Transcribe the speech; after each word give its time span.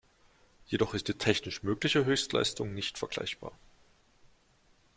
Jedoch 0.65 0.95
ist 0.95 1.09
die 1.09 1.13
technisch 1.13 1.61
mögliche 1.61 2.05
Höchstleistung 2.05 2.73
nicht 2.73 2.97
vergleichbar. 2.97 3.51